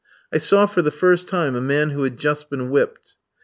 [0.33, 3.13] I saw, for the first time, a man who had just been whipped.